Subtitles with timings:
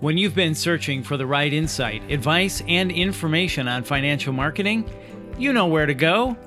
[0.00, 4.88] When you've been searching for the right insight, advice, and information on financial marketing,
[5.36, 6.38] you know where to go.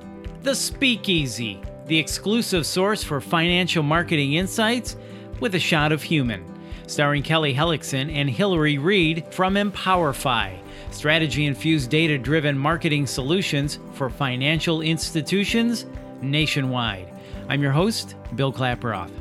[0.42, 4.96] The Speakeasy, the exclusive source for financial marketing insights
[5.38, 6.44] with a shot of human.
[6.88, 10.58] Starring Kelly Hellickson and Hilary Reed from Empowerfi,
[10.90, 15.86] strategy infused data driven marketing solutions for financial institutions
[16.20, 17.08] nationwide.
[17.48, 19.12] I'm your host, Bill Klaproth.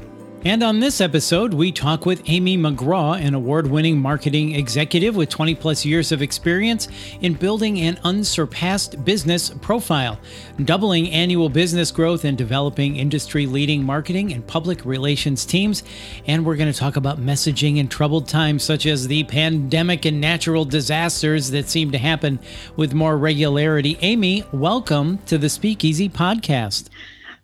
[0.45, 5.29] And on this episode, we talk with Amy McGraw, an award winning marketing executive with
[5.29, 6.89] 20 plus years of experience
[7.21, 10.19] in building an unsurpassed business profile,
[10.65, 15.81] doubling annual business growth, and developing industry leading marketing and public relations teams.
[16.27, 20.19] And we're going to talk about messaging in troubled times, such as the pandemic and
[20.19, 22.37] natural disasters that seem to happen
[22.75, 23.97] with more regularity.
[24.01, 26.89] Amy, welcome to the Speakeasy podcast.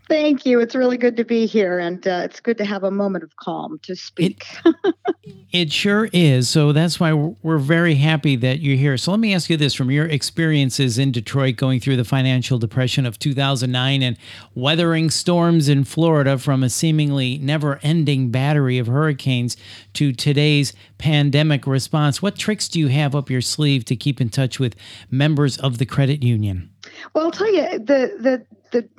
[0.10, 0.60] Thank you.
[0.60, 3.36] It's really good to be here, and uh, it's good to have a moment of
[3.36, 4.44] calm to speak.
[4.66, 4.96] It,
[5.52, 6.50] it, sure is.
[6.50, 8.98] So that's why we're very happy that you're here.
[8.98, 12.58] So let me ask you this from your experiences in Detroit going through the financial
[12.58, 14.18] depression of 2009 and
[14.56, 19.58] weathering storms in Florida from a seemingly never ending battery of hurricanes
[19.94, 22.20] to today's pandemic response.
[22.20, 24.76] What tricks do you have up your sleeve to keep in touch with
[25.12, 26.72] members of the credit union?
[27.14, 28.90] Well, I'll tell you, the, the, the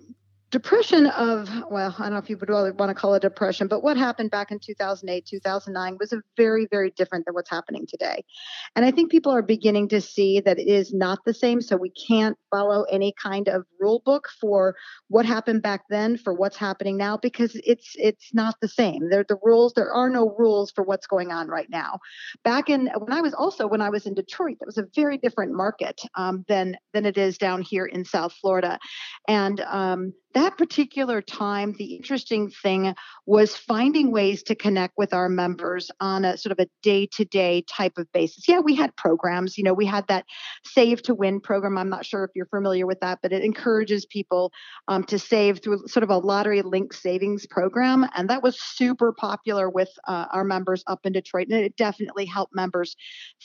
[0.50, 3.68] depression of well i don't know if you would really want to call it depression
[3.68, 8.24] but what happened back in 2008 2009 was very very different than what's happening today.
[8.74, 11.76] And i think people are beginning to see that it is not the same so
[11.76, 14.74] we can't follow any kind of rule book for
[15.08, 19.08] what happened back then for what's happening now because it's it's not the same.
[19.10, 21.98] There the rules there are no rules for what's going on right now.
[22.44, 25.18] Back in when i was also when i was in detroit that was a very
[25.18, 28.78] different market um, than than it is down here in south florida.
[29.28, 32.95] And um, that particular time, the interesting thing
[33.27, 37.25] was finding ways to connect with our members on a sort of a day to
[37.25, 38.47] day type of basis.
[38.47, 39.58] Yeah, we had programs.
[39.58, 40.25] You know, we had that
[40.64, 41.77] Save to Win program.
[41.77, 44.52] I'm not sure if you're familiar with that, but it encourages people
[44.89, 48.07] um, to save through sort of a lottery linked savings program.
[48.14, 51.48] And that was super popular with uh, our members up in Detroit.
[51.51, 52.95] And it definitely helped members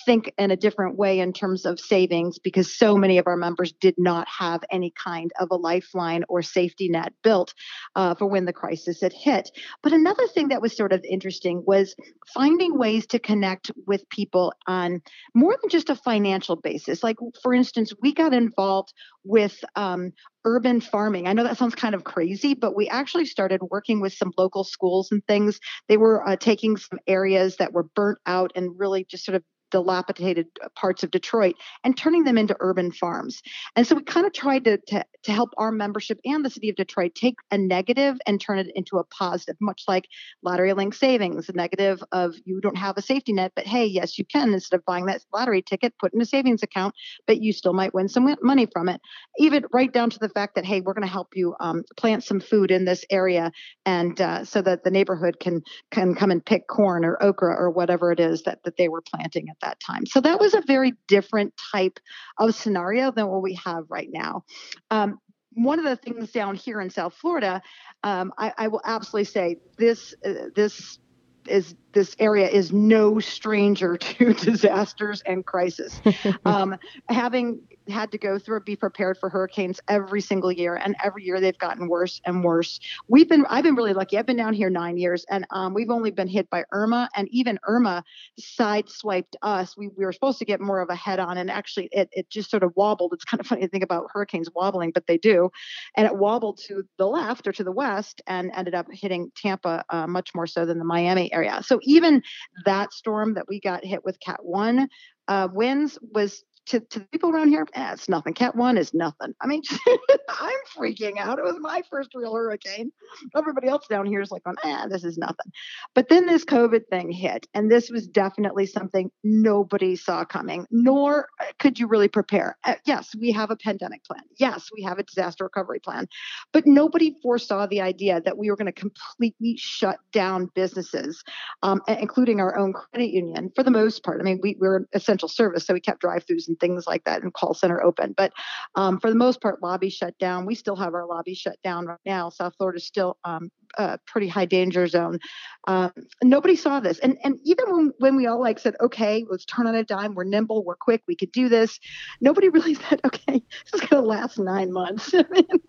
[0.05, 3.73] think in a different way in terms of savings because so many of our members
[3.73, 7.53] did not have any kind of a lifeline or safety safety net built
[7.95, 9.49] uh, for when the crisis had hit.
[9.81, 11.95] But another thing that was sort of interesting was
[12.33, 15.01] finding ways to connect with people on
[15.33, 17.03] more than just a financial basis.
[17.03, 18.93] Like, for instance, we got involved
[19.23, 20.11] with um,
[20.43, 21.27] urban farming.
[21.27, 24.63] I know that sounds kind of crazy, but we actually started working with some local
[24.63, 25.59] schools and things.
[25.87, 29.43] They were uh, taking some areas that were burnt out and really just sort of
[29.75, 33.41] dilapidated parts of Detroit and turning them into urban farms.
[33.75, 36.69] And so we kind of tried to, to, to help our membership and the city
[36.69, 40.05] of Detroit take a negative and turn it into a positive, much like
[40.41, 44.17] lottery link savings, a negative of you don't have a safety net, but hey, yes,
[44.17, 44.53] you can.
[44.53, 46.95] Instead of buying that lottery ticket, put in a savings account,
[47.27, 49.01] but you still might win some money from it.
[49.39, 52.23] Even right down to the fact that, hey, we're going to help you um, plant
[52.23, 53.51] some food in this area
[53.85, 55.61] and uh, so that the neighborhood can
[55.91, 59.01] can come and pick corn or okra or whatever it is that, that they were
[59.01, 60.05] planting at that time.
[60.05, 61.99] So that was a very different type
[62.37, 64.43] of scenario than what we have right now.
[64.91, 65.19] Um,
[65.53, 67.61] one of the things down here in South Florida,
[68.03, 70.99] um, I, I, will absolutely say this uh, this
[71.47, 76.01] is this area is no stranger to disasters and crisis.
[76.45, 76.75] um,
[77.09, 81.39] having had to go through be prepared for hurricanes every single year, and every year
[81.39, 82.79] they've gotten worse and worse.
[83.07, 84.17] We've been I've been really lucky.
[84.17, 87.27] I've been down here nine years, and um, we've only been hit by Irma, and
[87.31, 88.03] even Irma
[88.39, 89.77] sideswiped us.
[89.77, 92.29] We, we were supposed to get more of a head on, and actually it it
[92.29, 93.13] just sort of wobbled.
[93.13, 95.49] It's kind of funny to think about hurricanes wobbling, but they do,
[95.95, 99.83] and it wobbled to the left or to the west, and ended up hitting Tampa
[99.89, 101.61] uh, much more so than the Miami area.
[101.63, 102.23] So even
[102.65, 104.89] that storm that we got hit with Cat One
[105.27, 108.33] uh, winds was to, to the people around here, eh, it's nothing.
[108.33, 109.33] Cat one is nothing.
[109.41, 109.61] I mean,
[110.29, 111.37] I'm freaking out.
[111.37, 112.91] It was my first real hurricane.
[113.35, 115.51] Everybody else down here is like, ah, this is nothing.
[115.93, 121.27] But then this COVID thing hit, and this was definitely something nobody saw coming, nor
[121.39, 122.57] uh, could you really prepare.
[122.63, 124.23] Uh, yes, we have a pandemic plan.
[124.37, 126.07] Yes, we have a disaster recovery plan,
[126.51, 131.23] but nobody foresaw the idea that we were going to completely shut down businesses,
[131.63, 134.19] um, including our own credit union for the most part.
[134.19, 137.21] I mean, we, we're essential service, so we kept drive-throughs and and things like that
[137.21, 138.13] and call center open.
[138.15, 138.31] But
[138.75, 140.45] um, for the most part, lobby shut down.
[140.45, 142.29] We still have our lobby shut down right now.
[142.29, 145.19] South Florida is still um, a pretty high danger zone.
[145.67, 145.91] Um,
[146.23, 146.99] nobody saw this.
[146.99, 150.15] And, and even when, when we all like said, okay, let's turn on a dime,
[150.15, 151.79] we're nimble, we're quick, we could do this.
[152.21, 155.13] Nobody really said, okay, this is going to last nine months.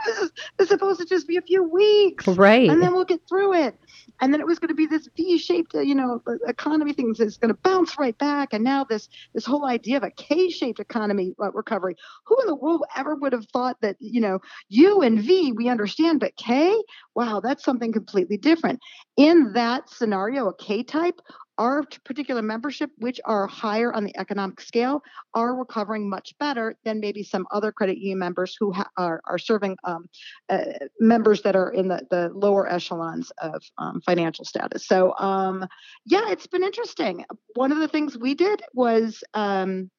[0.07, 2.27] This, is, this is supposed to just be a few weeks.
[2.29, 2.71] Right.
[2.71, 3.75] And then we'll get through it.
[4.21, 7.37] And then it was going to be this V-shaped, uh, you know, economy thing that's
[7.37, 11.35] going to bounce right back, and now this this whole idea of a K-shaped economy
[11.43, 11.97] uh, recovery.
[12.25, 15.69] Who in the world ever would have thought that, you know, U and V we
[15.69, 16.75] understand, but K,
[17.15, 18.81] wow, that's something completely different.
[19.17, 21.21] In that scenario, a K type,
[21.59, 25.03] our particular membership, which are higher on the economic scale,
[25.35, 29.39] are recovering much better than maybe some other credit union members who ha- are, are
[29.39, 30.07] serving um,
[30.49, 30.65] uh,
[31.01, 34.87] members that are in the, the lower echelons of um, financial status.
[34.87, 35.67] So, um,
[36.05, 37.25] yeah, it's been interesting.
[37.55, 39.91] One of the things we did was um,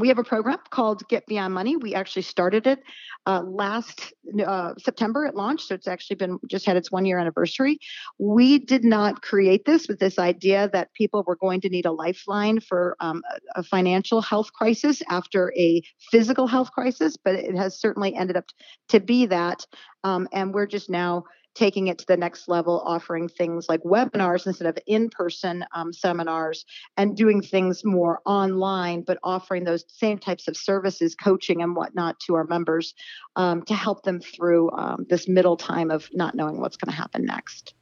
[0.00, 1.76] we have a program called Get Beyond Money.
[1.76, 2.80] We actually started it
[3.26, 4.12] uh, last
[4.44, 5.26] uh, September.
[5.26, 7.78] It launched, so it's actually been just had its one year anniversary.
[8.18, 11.92] We did not create this with this idea that people were going to need a
[11.92, 13.22] lifeline for um,
[13.54, 18.46] a financial health crisis after a physical health crisis, but it has certainly ended up
[18.88, 19.66] to be that.
[20.02, 21.24] Um, and we're just now
[21.54, 25.92] taking it to the next level, offering things like webinars instead of in person um,
[25.92, 26.64] seminars
[26.96, 32.18] and doing things more online, but offering those same types of services, coaching and whatnot
[32.20, 32.94] to our members
[33.36, 36.96] um, to help them through um, this middle time of not knowing what's going to
[36.96, 37.74] happen next.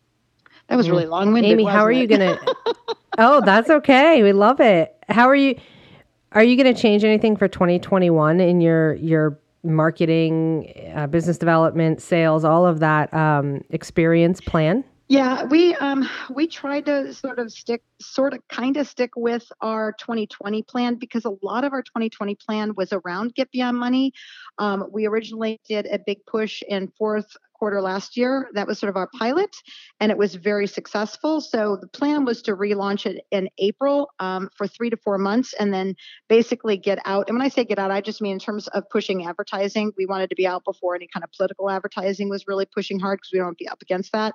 [0.69, 1.53] That was really long winded.
[1.53, 2.75] Amy, how are you going to?
[3.17, 4.23] Oh, that's okay.
[4.23, 4.95] We love it.
[5.09, 5.59] How are you?
[6.33, 12.01] Are you going to change anything for 2021 in your your marketing, uh, business development,
[12.01, 14.85] sales, all of that um, experience plan?
[15.11, 19.51] Yeah, we um we tried to sort of stick sort of kind of stick with
[19.63, 24.13] our 2020 plan because a lot of our 2020 plan was around Get Beyond Money.
[24.59, 28.49] Um, we originally did a big push in fourth quarter last year.
[28.55, 29.55] That was sort of our pilot,
[30.01, 31.41] and it was very successful.
[31.41, 35.55] So the plan was to relaunch it in April um, for three to four months,
[35.59, 35.95] and then
[36.29, 37.29] basically get out.
[37.29, 39.93] And when I say get out, I just mean in terms of pushing advertising.
[39.97, 43.19] We wanted to be out before any kind of political advertising was really pushing hard
[43.19, 44.35] because we don't want to be up against that.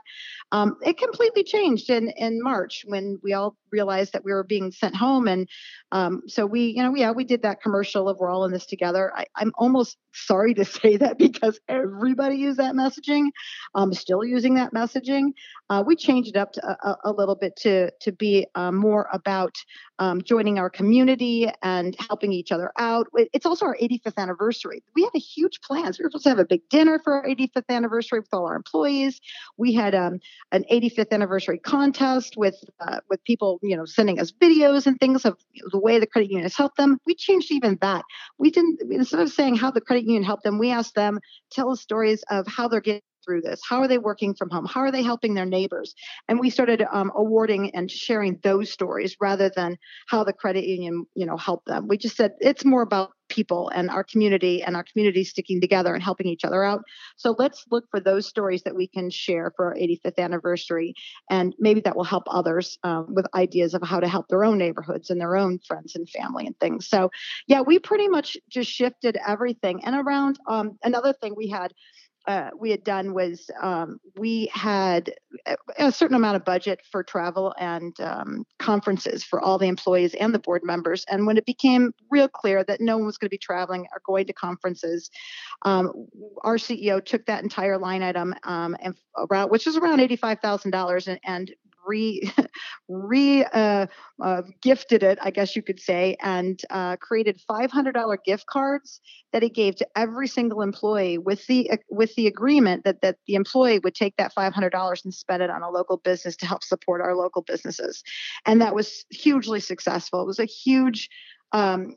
[0.51, 4.71] Um, it completely changed in in March when we all realized that we were being
[4.71, 5.47] sent home, and
[5.91, 8.65] um, so we, you know, yeah, we did that commercial of we're all in this
[8.65, 9.11] together.
[9.15, 13.27] I, I'm almost sorry to say that because everybody used that messaging.
[13.75, 15.33] I'm still using that messaging.
[15.69, 19.55] Uh, we changed it up a, a, little bit to to be uh, more about
[19.99, 23.07] um, joining our community and helping each other out.
[23.15, 24.83] It's also our 85th anniversary.
[24.95, 25.97] We had a huge plans.
[25.97, 28.55] We were supposed to have a big dinner for our 85th anniversary with all our
[28.55, 29.21] employees.
[29.57, 30.19] We had um,
[30.51, 35.25] an 85th anniversary contest with uh, with people, you know, sending us videos and things
[35.25, 35.37] of
[35.71, 36.99] the way the credit union has helped them.
[37.05, 38.03] We changed even that.
[38.37, 41.19] We didn't instead of saying how the credit union help them, we ask them
[41.51, 43.61] tell us stories of how they're getting through this?
[43.67, 44.65] How are they working from home?
[44.65, 45.93] How are they helping their neighbors?
[46.27, 49.77] And we started um, awarding and sharing those stories rather than
[50.07, 51.87] how the credit union, you know, helped them.
[51.87, 55.93] We just said it's more about people and our community and our community sticking together
[55.93, 56.83] and helping each other out.
[57.15, 60.93] So let's look for those stories that we can share for our 85th anniversary,
[61.29, 64.57] and maybe that will help others um, with ideas of how to help their own
[64.57, 66.87] neighborhoods and their own friends and family and things.
[66.87, 67.09] So
[67.47, 69.83] yeah, we pretty much just shifted everything.
[69.83, 71.73] And around um, another thing we had
[72.27, 75.13] uh, we had done was um, we had
[75.77, 80.33] a certain amount of budget for travel and um, conferences for all the employees and
[80.33, 81.05] the board members.
[81.09, 84.01] And when it became real clear that no one was going to be traveling or
[84.05, 85.09] going to conferences,
[85.63, 86.07] um,
[86.43, 90.71] our CEO took that entire line item um, and around, which was around eighty-five thousand
[90.71, 91.53] dollars, and
[91.87, 92.21] re
[92.89, 93.87] re uh,
[94.21, 99.43] uh, gifted it, I guess you could say, and uh, created $500 gift cards that
[99.43, 103.35] he gave to every single employee with the uh, with the agreement that that the
[103.35, 107.01] employee would take that $500 and spend it on a local business to help support
[107.01, 108.03] our local businesses,
[108.45, 110.21] and that was hugely successful.
[110.21, 111.09] It was a huge
[111.53, 111.93] um,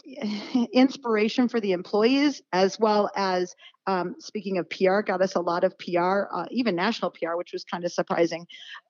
[0.72, 3.54] inspiration for the employees as well as
[3.88, 7.52] um, speaking of PR, got us a lot of PR, uh, even national PR, which
[7.52, 8.46] was kind of surprising.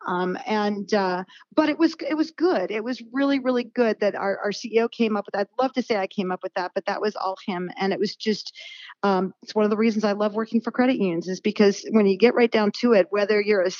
[0.06, 2.70] Um, and uh, but it was it was good.
[2.70, 5.36] It was really really good that our, our CEO came up with.
[5.36, 7.70] I'd love to say I came up with that, but that was all him.
[7.78, 8.56] And it was just
[9.02, 12.06] um, it's one of the reasons I love working for credit unions is because when
[12.06, 13.70] you get right down to it, whether you're a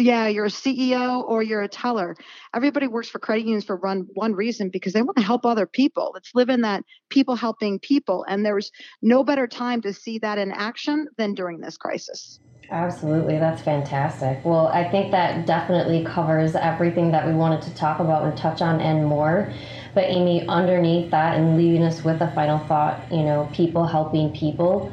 [0.00, 2.16] yeah, you're a CEO or you're a teller.
[2.54, 5.66] Everybody works for credit unions for one one reason because they want to help other
[5.66, 6.10] people.
[6.14, 8.70] Let's live in that people helping people, and there's
[9.02, 12.40] no better time to see that in action than during this crisis.
[12.70, 14.44] Absolutely, that's fantastic.
[14.44, 18.62] Well, I think that definitely covers everything that we wanted to talk about and touch
[18.62, 19.52] on and more.
[19.92, 24.32] But Amy, underneath that and leaving us with a final thought, you know, people helping
[24.32, 24.92] people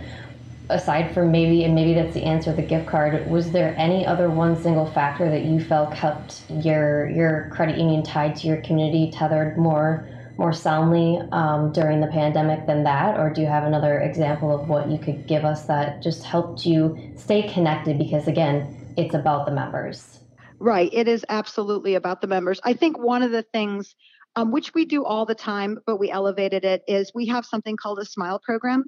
[0.70, 4.30] aside from maybe and maybe that's the answer the gift card was there any other
[4.30, 9.12] one single factor that you felt kept your your credit union tied to your community
[9.12, 10.08] tethered more
[10.38, 14.68] more soundly um, during the pandemic than that or do you have another example of
[14.68, 19.46] what you could give us that just helped you stay connected because again it's about
[19.46, 20.20] the members
[20.60, 20.90] Right.
[20.92, 22.60] It is absolutely about the members.
[22.64, 23.94] I think one of the things
[24.38, 27.76] um, which we do all the time, but we elevated it, is we have something
[27.76, 28.86] called a Smile program.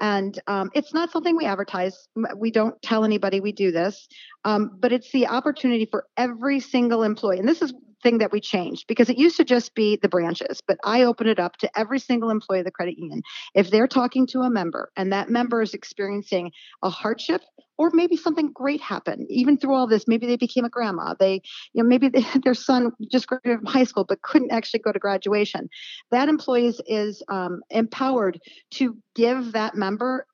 [0.00, 2.08] And um, it's not something we advertise.
[2.36, 4.08] We don't tell anybody we do this,
[4.44, 7.38] um, but it's the opportunity for every single employee.
[7.38, 10.60] And this is thing that we changed because it used to just be the branches,
[10.66, 13.22] but I open it up to every single employee of the credit union.
[13.54, 16.52] If they're talking to a member and that member is experiencing
[16.82, 17.42] a hardship
[17.78, 21.40] or maybe something great happened, even through all this, maybe they became a grandma, they,
[21.72, 24.92] you know, maybe they, their son just graduated from high school but couldn't actually go
[24.92, 25.68] to graduation.
[26.10, 28.40] That employee is um, empowered
[28.72, 30.26] to give that member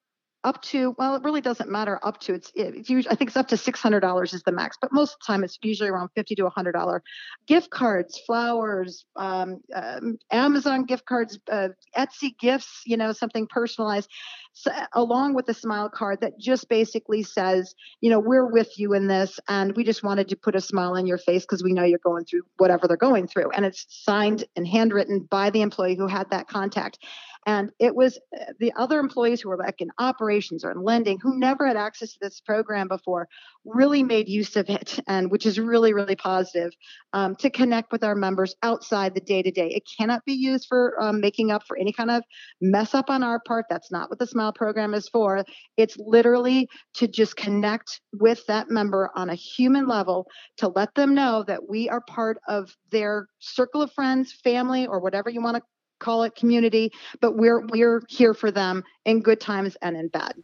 [0.44, 3.36] up to well it really doesn't matter up to it's it's usually i think it's
[3.36, 6.34] up to $600 is the max but most of the time it's usually around 50
[6.36, 7.00] to $100
[7.46, 14.10] gift cards flowers um, um, amazon gift cards uh, etsy gifts you know something personalized
[14.52, 18.92] so, along with a smile card that just basically says you know we're with you
[18.92, 21.72] in this and we just wanted to put a smile on your face because we
[21.72, 25.62] know you're going through whatever they're going through and it's signed and handwritten by the
[25.62, 26.98] employee who had that contact
[27.46, 31.18] and it was uh, the other employees who were like in operations or in lending
[31.20, 33.28] who never had access to this program before
[33.64, 36.72] really made use of it, and which is really, really positive
[37.12, 39.68] um, to connect with our members outside the day to day.
[39.68, 42.22] It cannot be used for um, making up for any kind of
[42.60, 43.66] mess up on our part.
[43.68, 45.44] That's not what the Smile program is for.
[45.76, 50.26] It's literally to just connect with that member on a human level
[50.58, 55.00] to let them know that we are part of their circle of friends, family, or
[55.00, 55.62] whatever you want to
[56.04, 60.34] call it community, but we're we're here for them in good times and in bad.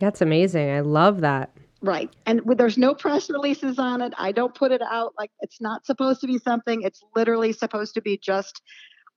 [0.00, 0.70] That's amazing.
[0.70, 1.50] I love that.
[1.82, 2.10] Right.
[2.24, 4.12] And there's no press releases on it.
[4.18, 6.82] I don't put it out like it's not supposed to be something.
[6.82, 8.62] It's literally supposed to be just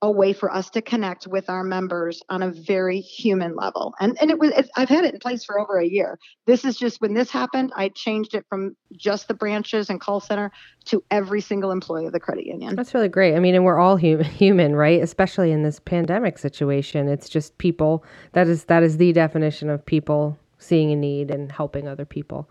[0.02, 3.94] a way for us to connect with our members on a very human level.
[4.00, 6.18] And and it was I've had it in place for over a year.
[6.46, 10.20] This is just when this happened, I changed it from just the branches and call
[10.20, 10.50] center
[10.86, 12.76] to every single employee of the credit union.
[12.76, 13.36] That's really great.
[13.36, 15.02] I mean, and we're all hum- human, right?
[15.02, 17.08] Especially in this pandemic situation.
[17.08, 18.02] It's just people.
[18.32, 22.48] That is that is the definition of people seeing a need and helping other people.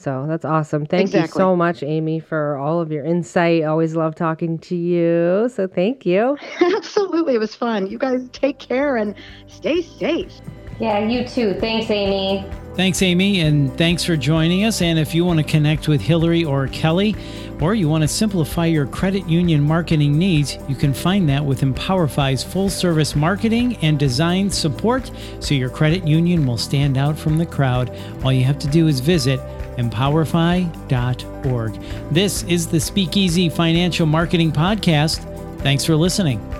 [0.00, 0.86] So that's awesome.
[0.86, 1.28] Thank exactly.
[1.28, 3.64] you so much, Amy, for all of your insight.
[3.64, 5.50] Always love talking to you.
[5.54, 6.38] So thank you.
[6.60, 7.34] Absolutely.
[7.34, 7.86] It was fun.
[7.86, 9.14] You guys take care and
[9.46, 10.32] stay safe.
[10.78, 11.52] Yeah, you too.
[11.60, 12.50] Thanks, Amy.
[12.76, 14.80] Thanks, Amy, and thanks for joining us.
[14.80, 17.14] And if you want to connect with Hilary or Kelly,
[17.60, 21.60] or you want to simplify your credit union marketing needs, you can find that with
[21.60, 27.36] Empowerfi's full service marketing and design support so your credit union will stand out from
[27.36, 27.94] the crowd.
[28.24, 29.40] All you have to do is visit
[29.80, 31.72] empowerfi.org.
[32.12, 35.18] This is the Speakeasy Financial Marketing Podcast.
[35.62, 36.59] Thanks for listening.